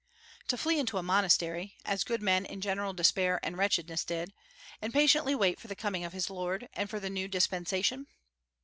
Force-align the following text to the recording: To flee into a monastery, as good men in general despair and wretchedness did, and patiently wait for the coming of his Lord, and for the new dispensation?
To 0.47 0.57
flee 0.57 0.79
into 0.79 0.97
a 0.97 1.03
monastery, 1.03 1.77
as 1.85 2.03
good 2.03 2.23
men 2.23 2.43
in 2.43 2.59
general 2.59 2.91
despair 2.91 3.39
and 3.43 3.55
wretchedness 3.55 4.03
did, 4.03 4.33
and 4.81 4.91
patiently 4.91 5.35
wait 5.35 5.59
for 5.59 5.67
the 5.67 5.75
coming 5.75 6.03
of 6.03 6.13
his 6.13 6.27
Lord, 6.27 6.67
and 6.73 6.89
for 6.89 6.99
the 6.99 7.11
new 7.11 7.27
dispensation? 7.27 8.07